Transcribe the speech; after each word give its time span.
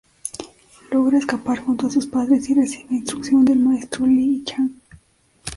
Logra 0.89 1.19
escapar 1.19 1.59
junto 1.63 1.85
a 1.85 1.91
sus 1.91 2.07
padres 2.07 2.49
y 2.49 2.55
recibe 2.55 2.95
instrucción 2.95 3.45
del 3.45 3.59
maestro 3.59 4.07
Li 4.07 4.41
Chang. 4.43 4.71